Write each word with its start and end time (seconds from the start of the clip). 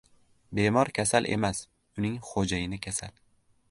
•Bemor 0.59 0.91
kasal 0.97 1.29
emas, 1.35 1.61
uning 1.99 2.19
xo‘jayini 2.33 2.85
kasal. 2.89 3.19